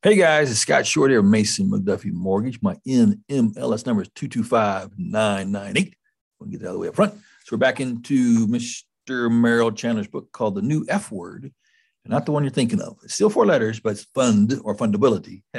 [0.00, 2.62] Hey guys, it's Scott Short here, Mason McDuffie Mortgage.
[2.62, 5.96] My NMLS number is 225998.
[6.38, 7.14] We'll get that of the way up front.
[7.14, 9.28] So we're back into Mr.
[9.28, 11.52] Merrill Chandler's book called The New F Word.
[12.04, 12.96] Not the one you're thinking of.
[13.02, 15.42] It's still four letters, but it's fund or fundability.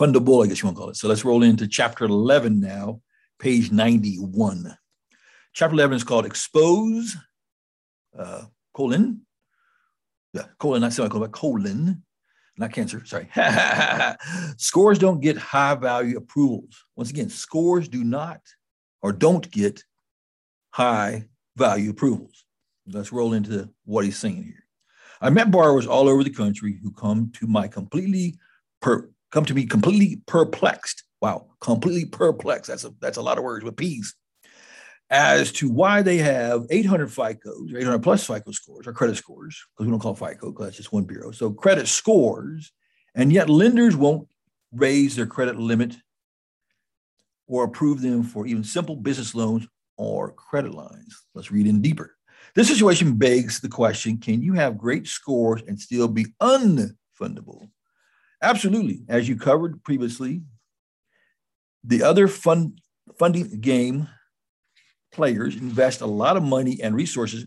[0.00, 0.96] Fundable, I guess you want to call it.
[0.96, 3.00] So let's roll into chapter 11 now,
[3.40, 4.72] page 91.
[5.52, 7.16] Chapter 11 is called Expose,
[8.16, 9.22] uh, colon,
[10.32, 12.04] yeah, colon, not semicolon, but colon,
[12.58, 13.28] not cancer, sorry.
[14.56, 16.84] scores don't get high value approvals.
[16.96, 18.40] Once again, scores do not
[19.02, 19.82] or don't get
[20.70, 22.44] high value approvals.
[22.86, 24.64] Let's roll into what he's saying here.
[25.20, 28.38] I met borrowers all over the country who come to my completely
[28.80, 31.02] per, come to me completely perplexed.
[31.20, 32.68] Wow, completely perplexed.
[32.68, 34.14] That's a that's a lot of words with P's
[35.10, 39.86] as to why they have 800 FICOs, 800 plus FICO scores or credit scores, because
[39.86, 41.30] we don't call FICO because that's just one bureau.
[41.30, 42.72] So credit scores,
[43.14, 44.28] and yet lenders won't
[44.72, 45.96] raise their credit limit
[47.46, 49.66] or approve them for even simple business loans
[49.96, 51.24] or credit lines.
[51.34, 52.16] Let's read in deeper.
[52.54, 57.68] This situation begs the question can you have great scores and still be unfundable?
[58.42, 59.02] Absolutely.
[59.08, 60.42] As you covered previously,
[61.84, 62.80] the other fund,
[63.18, 64.08] funding game
[65.16, 67.46] players invest a lot of money and resources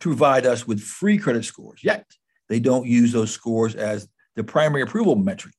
[0.00, 2.06] to provide us with free credit scores, yet
[2.48, 5.54] they don't use those scores as the primary approval metric.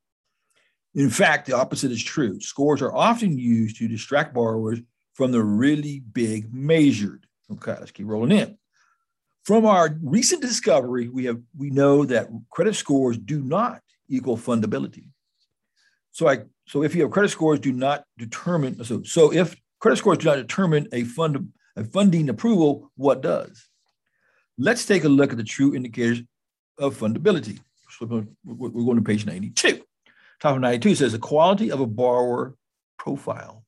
[0.94, 2.40] In fact, the opposite is true.
[2.42, 4.80] Scores are often used to distract borrowers
[5.14, 7.26] from the really big measured.
[7.52, 8.58] Okay, let's keep rolling in.
[9.44, 15.10] From our recent discovery, we have we know that credit scores do not equal fundability.
[16.12, 19.56] So I so if you have credit scores do not determine so so if
[19.86, 22.92] Credit scores do not determine a, fund, a funding approval.
[22.96, 23.70] What does?
[24.58, 26.24] Let's take a look at the true indicators
[26.80, 27.60] of fundability.
[27.92, 29.84] So we're going to page 92.
[30.42, 32.56] Top of 92 says the quality of a borrower
[32.98, 33.64] profile.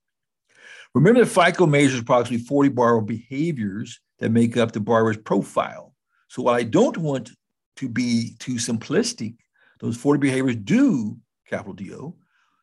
[0.96, 5.94] Remember that FICO measures approximately 40 borrower behaviors that make up the borrower's profile.
[6.30, 7.30] So while I don't want
[7.76, 9.36] to be too simplistic,
[9.80, 11.16] those 40 behaviors do,
[11.48, 12.16] capital DO,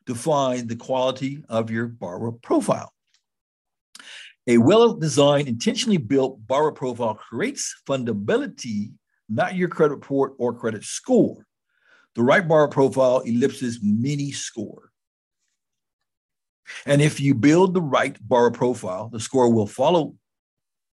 [0.07, 2.91] define the quality of your borrower profile.
[4.47, 8.93] A well designed, intentionally built borrower profile creates fundability,
[9.29, 11.47] not your credit report or credit score.
[12.15, 14.91] The right borrower profile ellipses mini score.
[16.87, 20.15] And if you build the right borrower profile, the score will follow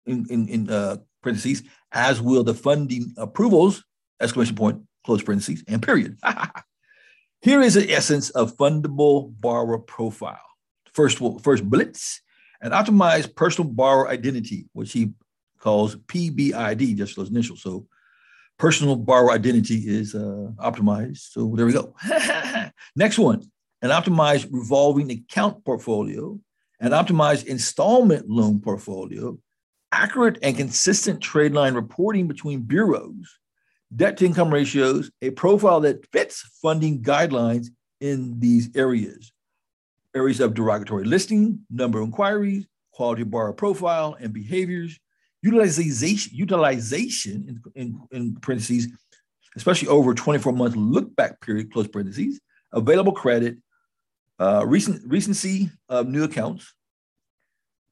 [0.07, 3.85] in, in, in uh, parentheses, as will the funding approvals,
[4.21, 6.19] exclamation point, close parentheses, and period.
[7.43, 10.41] Here is the essence of fundable borrower profile.
[10.93, 12.21] First, first blitz
[12.61, 15.13] and optimize personal borrower identity, which he
[15.59, 17.63] calls PBID, just those initials.
[17.63, 17.87] So
[18.59, 21.33] personal borrower identity is uh, optimized.
[21.33, 21.95] So there we go.
[22.97, 23.43] Next one,
[23.83, 26.39] an optimized revolving account portfolio,
[26.81, 29.39] an optimized installment loan portfolio,
[29.93, 33.39] accurate and consistent trade line reporting between bureaus,
[33.95, 37.69] debt to income ratios, a profile that fits funding guidelines
[38.01, 39.33] in these areas
[40.17, 44.99] areas of derogatory listing, number of inquiries, quality of borrower profile and behaviors,
[45.43, 48.89] utilization, utilization in, in, in parentheses,
[49.55, 52.41] especially over 24 month look back period, close parentheses,
[52.73, 53.59] available credit,
[54.39, 56.75] uh, recent recency of new accounts,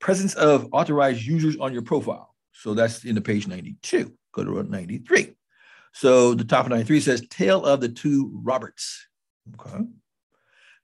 [0.01, 2.35] presence of authorized users on your profile.
[2.53, 4.13] So that's in the page 92.
[4.33, 5.35] Go to 93.
[5.93, 9.07] So the top of 93 says Tale of the Two Roberts.
[9.55, 9.85] Okay.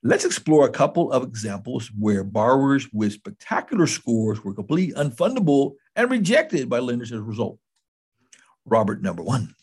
[0.03, 6.11] Let's explore a couple of examples where borrowers with spectacular scores were completely unfundable and
[6.11, 7.59] rejected by lenders as a result.
[8.65, 9.55] Robert number one.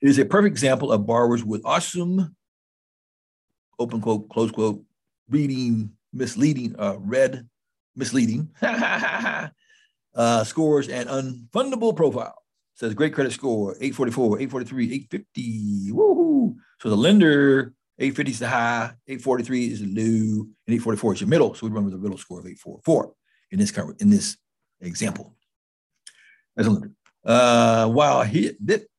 [0.00, 2.36] It is a perfect example of borrowers with awesome,
[3.78, 4.82] open quote, close quote,
[5.28, 7.48] reading, misleading, uh, read,
[7.96, 9.48] misleading uh,
[10.44, 12.36] scores and unfundable profile.
[12.74, 15.90] Says great credit score, 844, 843, 850.
[15.92, 16.54] Woohoo.
[16.80, 21.28] So the lender 850 is the high, 843 is the low, and 844 is your
[21.28, 21.54] middle.
[21.54, 23.12] So we run with a middle score of 844
[23.50, 24.38] in this in this
[24.80, 25.36] example.
[26.56, 26.92] As a limit.
[27.24, 28.52] Uh, while he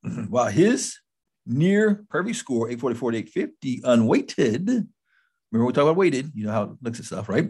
[0.30, 1.00] while his
[1.48, 6.64] near perfect score, 844 to 850, unweighted, remember we talked about weighted, you know how
[6.64, 7.50] it looks at stuff, right?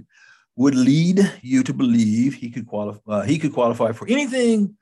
[0.56, 4.78] Would lead you to believe he could qualify uh, he could qualify for anything.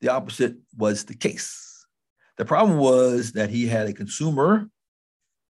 [0.00, 1.86] The opposite was the case.
[2.38, 4.68] The problem was that he had a consumer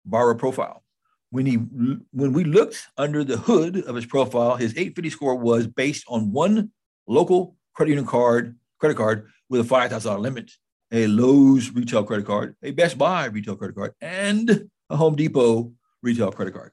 [0.06, 0.82] borrower profile.
[1.30, 5.66] When he when we looked under the hood of his profile, his 850 score was
[5.66, 6.70] based on one
[7.06, 10.52] local credit union card, credit card with a $5,000 limit,
[10.92, 15.72] a Lowe's retail credit card, a Best Buy retail credit card, and a Home Depot
[16.02, 16.72] retail credit card.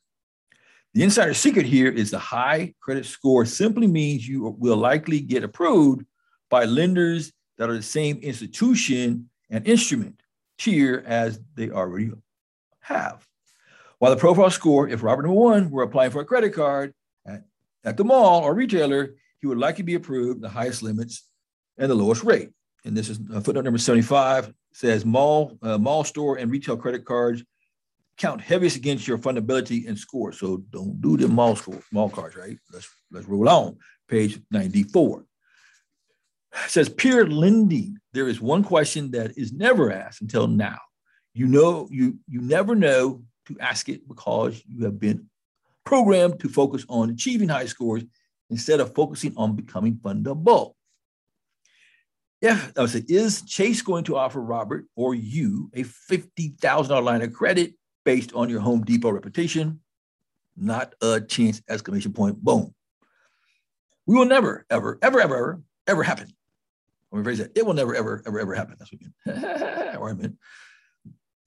[0.94, 5.44] The insider secret here is the high credit score simply means you will likely get
[5.44, 6.06] approved
[6.52, 10.22] by lenders that are the same institution and instrument
[10.60, 12.12] tier as they already
[12.84, 13.26] have.
[14.00, 16.94] While the profile score, if Robert number one were applying for a credit card
[17.26, 17.44] at,
[17.84, 21.28] at the mall or retailer, he would likely be approved the highest limits
[21.78, 22.50] and the lowest rate.
[22.86, 27.06] And this is uh, footnote number 75 says mall, uh, mall store and retail credit
[27.06, 27.44] cards
[28.18, 30.32] count heaviest against your fundability and score.
[30.32, 32.58] So don't do the mall score, mall cards, right?
[32.72, 33.78] Let's let's roll on.
[34.08, 35.26] Page 94.
[36.66, 37.98] It says peer lending.
[38.12, 40.78] There is one question that is never asked until now.
[41.34, 45.30] You know, you you never know to ask it because you have been
[45.86, 48.04] programmed to focus on achieving high scores
[48.50, 50.74] instead of focusing on becoming fundable.
[52.42, 57.22] Yeah, I would say, is Chase going to offer Robert or you a $50,000 line
[57.22, 59.80] of credit based on your Home Depot reputation?
[60.58, 62.74] Not a chance, exclamation point, boom.
[64.06, 66.28] We will never, ever, ever, ever, ever, ever happen.
[67.12, 67.52] Let me phrase that.
[67.56, 68.76] It will never, ever, ever, ever happen.
[68.78, 69.96] That's what I mean.
[69.98, 70.36] or I meant.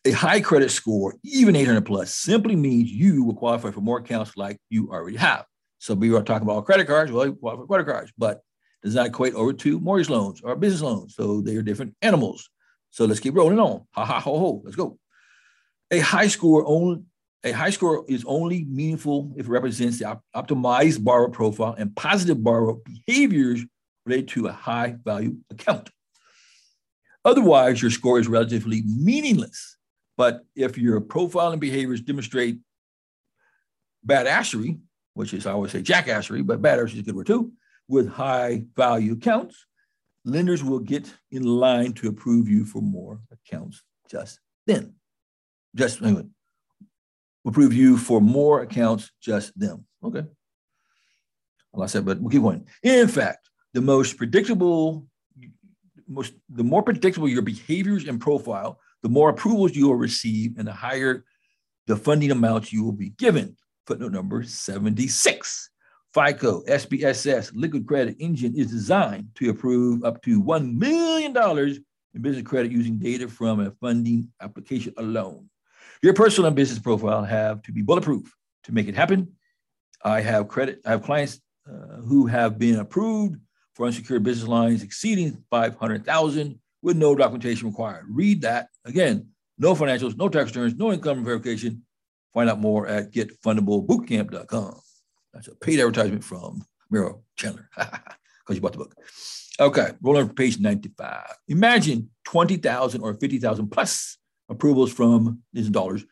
[0.07, 4.37] A high credit score, even 800 plus, simply means you will qualify for more accounts
[4.37, 5.47] like you already have.
[5.79, 7.11] So we are talking about credit cards.
[7.11, 8.41] Well, you qualify for credit cards, but
[8.85, 11.17] does not equate over to mortgage loans or business loans.
[11.17, 12.49] So they are different animals.
[12.91, 13.85] So let's keep rolling on.
[13.95, 14.63] Ha ha ho ho.
[14.65, 14.97] Let's go.
[15.91, 17.03] A high score only
[17.43, 21.95] a high score is only meaningful if it represents the op- optimized borrower profile and
[21.95, 22.77] positive borrower
[23.07, 23.65] behaviors
[24.05, 25.91] related to a high value account.
[27.25, 29.76] Otherwise, your score is relatively meaningless.
[30.17, 32.59] But if your profile and behaviors demonstrate
[34.07, 34.79] badassery,
[35.15, 37.53] which is I always say jackassery, but badassery is a good word too,
[37.89, 39.67] with high value accounts,
[40.25, 44.95] lenders will get in line to approve you for more accounts just then
[45.77, 46.25] just anyway,
[47.47, 49.85] approve you for more accounts, just them.
[50.03, 50.25] Okay.
[51.73, 52.67] Well, I said, but we'll keep going.
[52.83, 55.07] In fact, the most predictable,
[56.09, 60.67] most the more predictable your behaviors and profile, the more approvals you will receive, and
[60.67, 61.25] the higher
[61.87, 63.57] the funding amounts you will be given.
[63.87, 65.71] Footnote number 76.
[66.13, 72.45] FICO, SBSS, Liquid Credit Engine is designed to approve up to $1 million in business
[72.45, 75.49] credit using data from a funding application alone.
[76.03, 78.35] Your personal and business profile have to be bulletproof
[78.65, 79.33] to make it happen.
[80.03, 80.81] I have credit.
[80.87, 83.37] I have clients uh, who have been approved
[83.75, 88.05] for unsecured business lines exceeding 500,000 with no documentation required.
[88.09, 89.27] Read that again.
[89.59, 91.83] No financials, no tax returns, no income verification.
[92.33, 94.81] Find out more at getfundablebootcamp.com.
[95.35, 98.95] That's a paid advertisement from Merrill Chandler because you bought the book.
[99.59, 101.27] Okay, roll on page 95.
[101.49, 104.19] Imagine 20,000 or 50,000 plus
[104.49, 106.05] approvals from these dollars,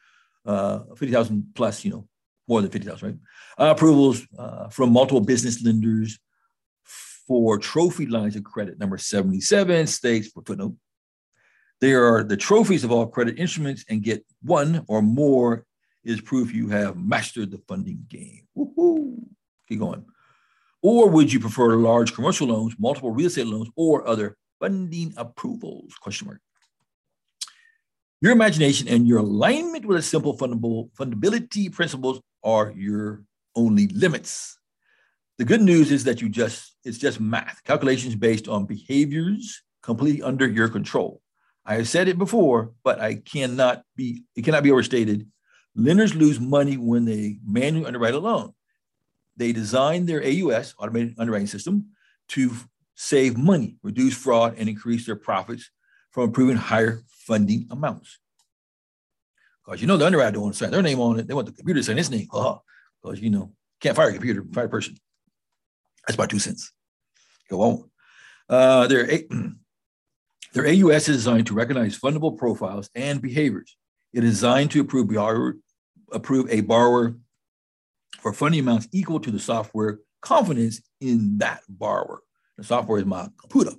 [0.45, 2.09] uh, 50,000 plus, you know,
[2.49, 3.19] more than 50,000, right?
[3.57, 6.19] Uh, approvals uh, from multiple business lenders
[7.27, 8.79] for trophy lines of credit.
[8.79, 10.75] Number 77 states for footnote.
[11.81, 15.65] They are the trophies of all credit instruments and get one or more
[16.05, 18.47] is proof you have mastered the funding game.
[18.55, 19.23] Woo-hoo.
[19.69, 20.05] Keep going.
[20.83, 25.95] Or would you prefer large commercial loans, multiple real estate loans, or other funding approvals?
[25.95, 26.41] Question mark.
[28.21, 33.25] Your imagination and your alignment with a simple fundable, fundability principles are your
[33.57, 34.59] only limits.
[35.39, 40.23] The good news is that you just, it's just math, calculations based on behaviors completely
[40.23, 41.21] under your control.
[41.67, 45.29] I have said it before, but I cannot be, it cannot be overstated.
[45.75, 48.53] Lenders lose money when they manually underwrite a loan.
[49.37, 51.87] They design their AUS, automated underwriting system,
[52.29, 52.53] to
[52.95, 55.71] save money, reduce fraud, and increase their profits
[56.13, 58.19] from approving higher funding amounts.
[59.65, 61.27] Because you know the underwriter don't want to sign their name on it.
[61.27, 62.27] They want the computer to sign its name.
[62.31, 62.61] Because
[63.03, 63.13] uh-huh.
[63.17, 64.97] you know, can't fire a computer, fire a person.
[66.07, 66.73] That's my two cents.
[67.51, 67.91] Go on.
[68.49, 69.07] Uh, their,
[70.53, 73.77] their AUS is designed to recognize fundable profiles and behaviors.
[74.13, 75.57] It is designed to approve, borrower,
[76.13, 77.17] approve a borrower
[78.21, 82.21] for funding amounts equal to the software confidence in that borrower.
[82.57, 83.73] The software is my computer.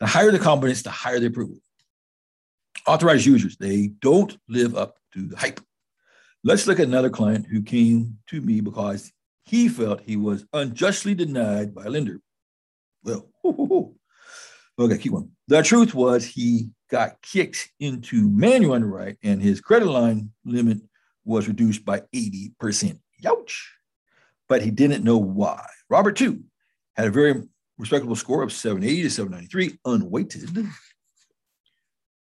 [0.00, 1.56] The higher the confidence, the higher the approval
[2.86, 5.60] authorized users, they don't live up to the hype.
[6.42, 9.12] Let's look at another client who came to me because
[9.44, 12.20] he felt he was unjustly denied by a lender.
[13.02, 13.28] Well,
[14.78, 15.30] okay, keep on.
[15.48, 20.78] The truth was he got kicked into manual underwrite and his credit line limit
[21.24, 22.98] was reduced by 80%.
[23.22, 23.52] Youch.
[24.48, 25.66] But he didn't know why.
[25.88, 26.44] Robert, too,
[26.96, 27.42] had a very
[27.78, 30.68] respectable score of 780 to 793, unweighted.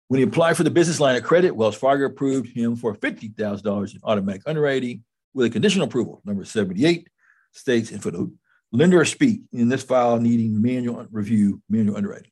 [0.08, 3.94] When he applied for the business line of credit, Wells Fargo approved him for $50,000
[3.94, 5.04] in automatic underwriting
[5.34, 6.20] with a conditional approval.
[6.24, 7.08] Number 78
[7.52, 8.32] states in footnote,
[8.72, 12.30] lender speak in this file needing manual review, manual underwriting.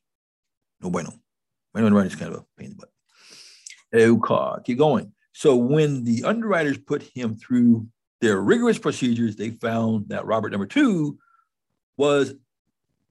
[0.81, 1.13] No bueno.
[1.73, 2.89] Manual underwriting is kind of a pain in the butt.
[3.93, 5.13] Okay, keep going.
[5.33, 7.87] So when the underwriters put him through
[8.19, 11.17] their rigorous procedures, they found that Robert number two
[11.97, 12.33] was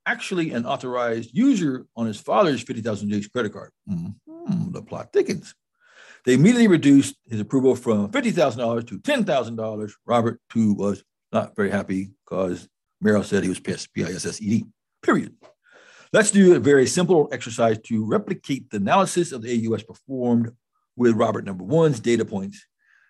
[0.06, 3.70] actually an authorized user on his father's 50,000 Chase credit card.
[3.88, 4.72] Mm-hmm.
[4.72, 5.54] The plot thickens.
[6.24, 9.92] They immediately reduced his approval from $50,000 to $10,000.
[10.06, 12.68] Robert, too, was not very happy because
[13.00, 14.66] Merrill said he was pissed, P-I-S-S-E-D,
[15.02, 15.34] period.
[16.12, 20.50] Let's do a very simple exercise to replicate the analysis of the AUS performed
[20.96, 22.66] with Robert number one's data points.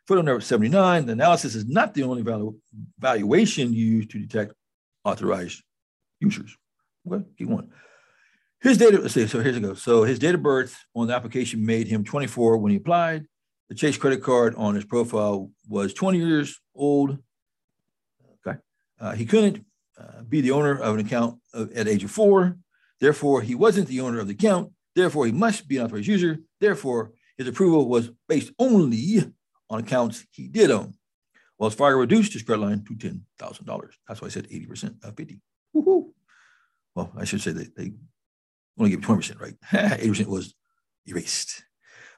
[0.07, 2.59] Footnote number 79, the analysis is not the only valu-
[2.99, 4.53] valuation used to detect
[5.05, 5.63] authorized
[6.21, 6.57] users.
[7.11, 7.71] Okay, keep going.
[8.61, 9.83] His date of, so here's it goes.
[9.83, 13.27] So his date of birth on the application made him 24 when he applied.
[13.71, 17.19] The Chase credit card on his profile was 20 years old.
[18.47, 18.59] Okay.
[18.99, 19.65] Uh, he couldn't
[19.99, 22.59] uh, be the owner of an account of, at age of four.
[23.01, 24.73] Therefore, he wasn't the owner of the account.
[24.95, 26.41] Therefore, he must be an authorized user.
[26.61, 29.23] Therefore, his approval was based only
[29.71, 30.95] on accounts he did own.
[31.59, 33.91] Wells Fargo reduced his credit line to $10,000.
[34.07, 35.41] That's why I said 80% of 50.
[35.73, 36.13] Woo-hoo.
[36.95, 37.93] Well, I should say they, they
[38.81, 39.55] only gave 20%, right?
[39.71, 40.55] 80% was
[41.07, 41.65] erased.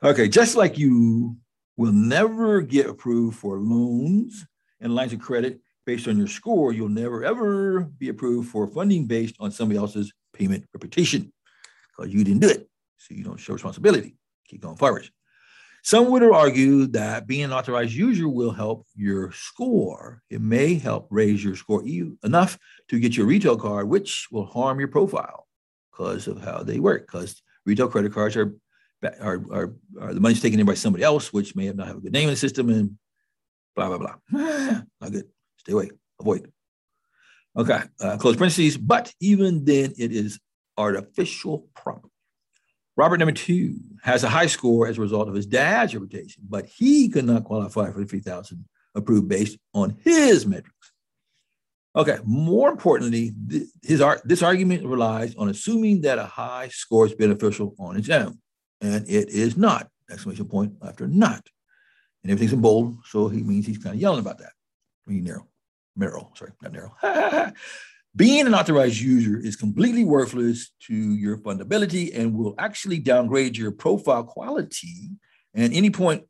[0.02, 1.36] Okay, just like you
[1.76, 4.46] will never get approved for loans
[4.80, 9.06] and lines of credit based on your score, you'll never ever be approved for funding
[9.06, 11.32] based on somebody else's payment reputation
[11.96, 12.68] because you didn't do it.
[12.98, 14.16] So you don't show responsibility.
[14.48, 15.08] Keep going forward.
[15.84, 20.22] Some would argue that being an authorized user will help your score.
[20.30, 21.82] It may help raise your score
[22.22, 22.56] enough
[22.88, 25.48] to get your retail card, which will harm your profile
[25.92, 27.06] because of how they work.
[27.06, 28.54] Because retail credit cards are,
[29.20, 31.98] are, are, are, the money's taken in by somebody else, which may have not have
[31.98, 32.98] a good name in the system and
[33.76, 34.14] blah, blah, blah.
[35.00, 35.28] not good.
[35.58, 36.50] Stay away, avoid.
[37.56, 38.78] Okay, uh, close parentheses.
[38.78, 40.40] But even then, it is
[40.78, 42.08] artificial property.
[42.96, 46.66] Robert number two has a high score as a result of his dad's reputation, but
[46.66, 50.81] he could not qualify for the 3,000 approved based on his metrics.
[51.94, 53.32] Okay, more importantly,
[53.82, 58.08] his art, this argument relies on assuming that a high score is beneficial on its
[58.08, 58.38] own,
[58.80, 59.88] and it is not.
[60.10, 61.46] Exclamation point after not.
[62.22, 64.52] And everything's in bold, so he means he's kind of yelling about that.
[65.06, 65.48] I mean, narrow,
[65.96, 66.94] Merrill, sorry, not narrow.
[68.16, 73.70] Being an authorized user is completely worthless to your fundability and will actually downgrade your
[73.70, 75.10] profile quality.
[75.54, 76.24] And any point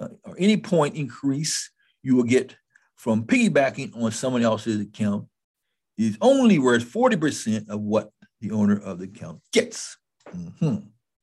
[0.00, 1.70] uh, or any point increase
[2.02, 2.56] you will get
[3.00, 5.26] from piggybacking on someone else's account
[5.96, 8.10] is only worth 40% of what
[8.42, 9.96] the owner of the account gets.
[10.28, 10.76] Mm-hmm.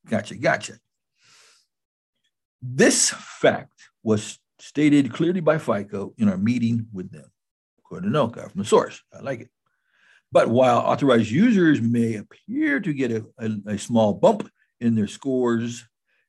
[0.10, 0.74] Gotcha, gotcha.
[2.64, 7.30] This fact was stated clearly by FICO in our meeting with them.
[7.78, 9.04] According to no guy from the source.
[9.14, 9.50] I like it.
[10.32, 14.50] But while authorized users may appear to get a, a, a, small bump
[14.82, 15.88] in their scores,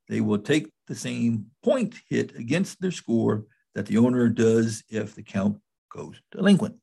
[0.08, 3.46] they will take the same point hit against their score
[3.78, 5.56] that the owner does if the count
[5.88, 6.74] goes delinquent.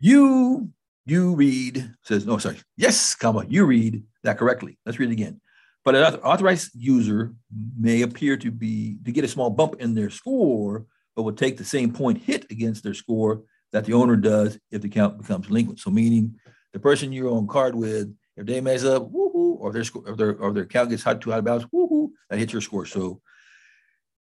[0.00, 0.70] You,
[1.06, 4.76] you read, says, no, sorry, yes, comma, you read that correctly.
[4.84, 5.40] Let's read it again.
[5.84, 7.32] But an authorized user
[7.78, 11.56] may appear to be to get a small bump in their score, but will take
[11.58, 15.46] the same point hit against their score that the owner does if the account becomes
[15.46, 15.78] delinquent.
[15.78, 16.40] So meaning
[16.72, 20.36] the person you're on card with, if they mess up, woohoo, or their or their
[20.38, 22.84] or their account gets hot too out of bounds, woohoo, that hits your score.
[22.84, 23.20] So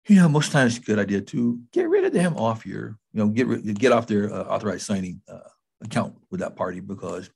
[0.08, 2.98] you know, most times it's a good idea to get rid of them off your,
[3.14, 5.40] you know, get get off their uh, authorized signing uh,
[5.84, 7.30] account with that party because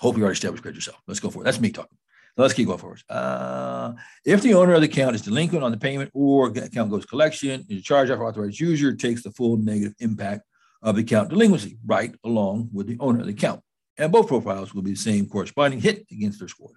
[0.00, 1.00] hopefully you already established credit yourself.
[1.06, 1.44] Let's go for it.
[1.44, 1.98] That's me talking.
[2.36, 3.02] let's keep going forward.
[3.08, 3.92] Uh,
[4.24, 7.64] if the owner of the account is delinquent on the payment or account goes collection,
[7.68, 10.42] the charge off authorized user takes the full negative impact
[10.82, 13.60] of the account delinquency right along with the owner of the account.
[13.96, 16.76] And both profiles will be the same corresponding hit against their scores.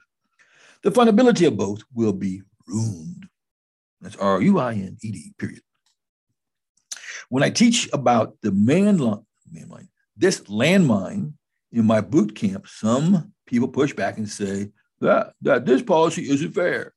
[0.83, 3.27] The fundability of both will be ruined.
[4.01, 5.61] That's R U I N E D, period.
[7.29, 11.33] When I teach about the man landmine, this landmine
[11.71, 16.53] in my boot camp, some people push back and say that, that this policy isn't
[16.53, 16.93] fair.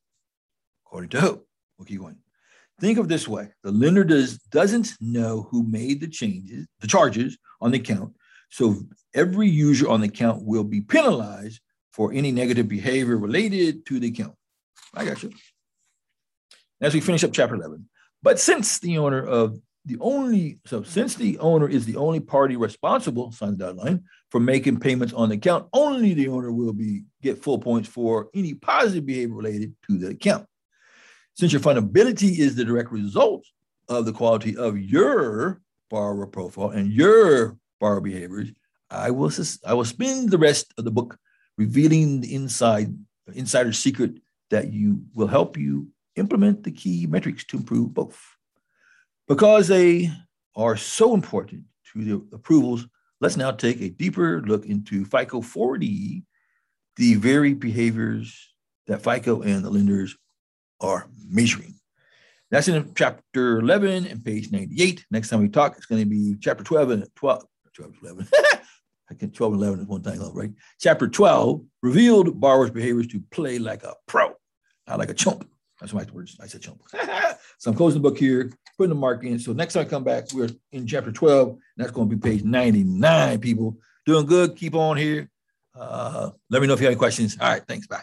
[0.85, 1.45] According to who?
[1.77, 2.17] We'll keep going.
[2.79, 7.37] Think of this way: the lender does doesn't know who made the changes, the charges
[7.59, 8.13] on the account.
[8.49, 8.81] So
[9.13, 14.07] every user on the account will be penalized for any negative behavior related to the
[14.07, 14.35] account.
[14.93, 15.31] I got you
[16.81, 17.87] as we finish up chapter 11.
[18.23, 22.55] But since the owner of the only so since the owner is the only party
[22.55, 27.03] responsible, sign dotted line, for making payments on the account, only the owner will be
[27.21, 30.45] get full points for any positive behavior related to the account.
[31.35, 33.45] Since your fundability is the direct result
[33.89, 38.51] of the quality of your borrower profile and your borrower behaviors,
[38.91, 39.31] I will
[39.65, 41.17] I will spend the rest of the book
[41.57, 42.95] revealing the inside
[43.33, 44.11] insider secret
[44.51, 48.19] that you will help you implement the key metrics to improve both.
[49.27, 50.11] Because they
[50.55, 51.63] are so important
[51.93, 52.87] to the approvals,
[53.19, 56.23] let's now take a deeper look into FICO 4D,
[56.97, 58.53] the very behaviors
[58.87, 60.15] that FICO and the lenders
[60.81, 61.75] are measuring.
[62.49, 65.05] That's in chapter 11 and page 98.
[65.09, 68.27] Next time we talk, it's going to be chapter 12 and 12, 12 11.
[69.09, 70.51] I can 12 and 11 is one thing, right?
[70.79, 74.33] Chapter 12 revealed borrowers' behaviors to play like a pro,
[74.87, 75.49] not like a chump.
[75.81, 76.37] That's my words.
[76.39, 76.81] I said chump.
[77.57, 79.39] so I'm closing the book here, putting the mark in.
[79.39, 82.21] So next time I come back, we're in chapter 12, and that's going to be
[82.21, 83.77] page 99, people.
[84.05, 84.55] Doing good.
[84.55, 85.29] Keep on here.
[85.75, 87.35] Uh, let me know if you have any questions.
[87.41, 87.63] All right.
[87.67, 87.87] Thanks.
[87.87, 88.01] Bye.